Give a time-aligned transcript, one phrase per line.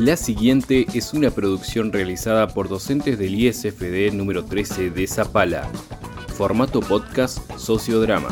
[0.00, 5.70] La siguiente es una producción realizada por docentes del ISFD número 13 de Zapala.
[6.28, 8.30] Formato podcast Sociodrama.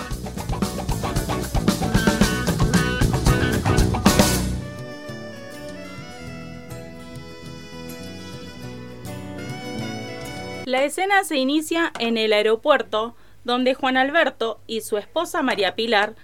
[10.65, 16.15] La escena se inicia en el aeropuerto, donde Juan Alberto y su esposa María Pilar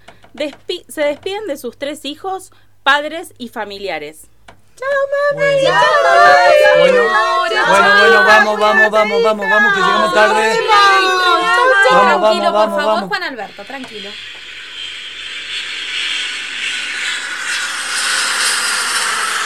[0.87, 2.51] se despiden de sus tres hijos,
[2.81, 4.27] padres y familiares.
[4.75, 5.55] ¡Chao, mami!
[6.79, 10.57] Bueno, bueno, vamos, vamos, vamos, vamos, vamos, que llegamos tarde.
[11.89, 14.09] tranquilo, por favor, Juan Alberto, tranquilo.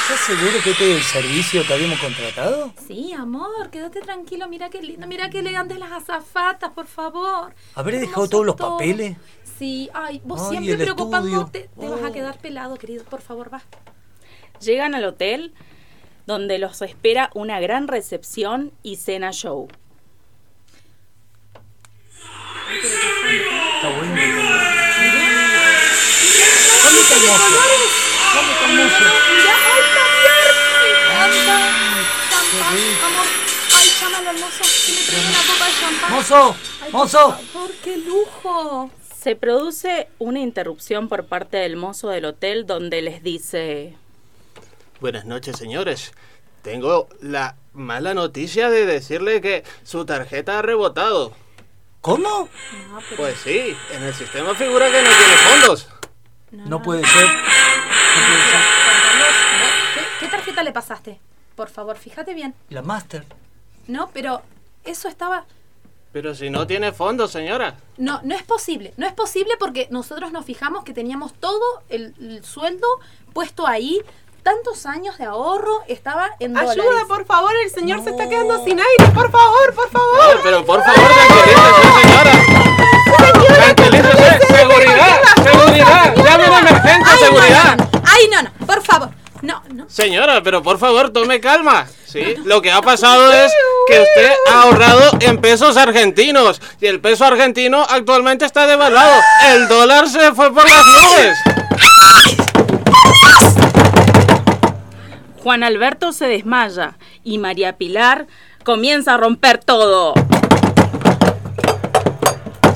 [0.10, 2.74] ¿Estás seguro que este es el servicio que habíamos contratado?
[2.88, 4.48] Sí, amor, quédate tranquilo.
[4.50, 7.54] Mira qué lindo, mira qué elegantes las azafatas, por favor.
[7.76, 9.16] ¿Habré dejado todos los papeles?
[9.60, 11.70] Sí, ay, vos siempre preocupándote.
[11.80, 12.12] Te vas a oh.
[12.12, 13.04] quedar pelado, querido.
[13.04, 13.62] Por favor, va.
[14.60, 15.54] Llegan al hotel
[16.26, 19.68] donde los espera una gran recepción y cena show.
[22.72, 24.16] Está bueno.
[36.10, 36.56] ¡Mozo!
[36.92, 37.38] ¡Mozo!
[37.54, 38.92] ¡Por qué lujo!
[39.20, 43.96] Se produce una interrupción por parte del mozo del hotel donde les dice...
[45.02, 46.12] Buenas noches, señores.
[46.62, 51.34] Tengo la mala noticia de decirle que su tarjeta ha rebotado.
[52.02, 52.50] ¿Cómo?
[53.16, 55.88] Pues sí, en el sistema figura que no tiene fondos.
[56.52, 57.28] No, puede ser.
[60.20, 61.20] ¿Qué tarjeta le pasaste?
[61.56, 62.54] Por favor, fíjate bien.
[62.70, 63.26] La Master.
[63.88, 64.42] No, pero
[64.84, 65.46] eso estaba...
[66.12, 67.78] Pero si no tiene fondos, señora.
[67.98, 68.94] No, no es posible.
[68.98, 72.88] No es posible porque nosotros nos fijamos que teníamos todo el, sueldo
[73.34, 74.02] puesto ahí.
[74.50, 76.84] Tantos años de ahorro estaba en dólares.
[76.84, 79.14] Ayuda, por favor, el señor se está quedando sin aire.
[79.14, 80.40] Por favor, por favor.
[80.42, 82.32] pero por favor, tranquilícese, señora.
[84.48, 86.16] Seguridad, seguridad.
[86.16, 87.90] Llame de emergencia, seguridad.
[88.04, 89.10] Ay, no, no, por favor.
[89.44, 89.86] No, no.
[89.88, 91.86] Señora, pero por favor, tome calma.
[92.08, 93.54] Sí, lo que ha pasado es
[93.88, 99.22] que usted ha ahorrado en pesos argentinos y el peso argentino actualmente está devaluado.
[99.50, 101.38] El dólar se fue por las nubes.
[105.50, 108.28] Juan Alberto se desmaya y María Pilar
[108.64, 110.14] comienza a romper todo.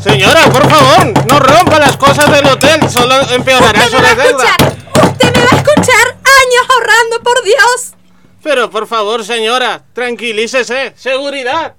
[0.01, 4.57] Señora, por favor, no rompa las cosas del hotel, solo empeorará su deuda.
[5.03, 7.94] Usted me va a escuchar años ahorrando, por Dios.
[8.41, 10.94] Pero por favor, señora, tranquilícese.
[10.95, 11.75] Seguridad.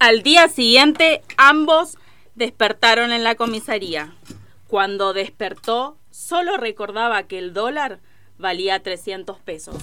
[0.00, 1.96] Al día siguiente, ambos
[2.34, 4.14] despertaron en la comisaría.
[4.66, 8.00] Cuando despertó, solo recordaba que el dólar
[8.40, 9.76] valía 300 pesos.